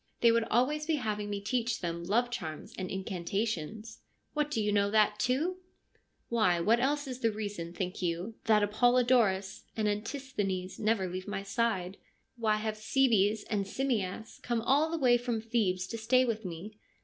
[0.21, 3.99] They would always be having me teach them love charms and incantations/'
[4.33, 5.57] What, do you know that, too?
[5.57, 5.57] ■'
[6.27, 11.27] Why, what else is the reason, think you, that Apol lodorus and Antisthenes never leave
[11.27, 11.97] my side?
[12.35, 16.79] Why have Cebes and Simmias come all the way from Thebes to stay with me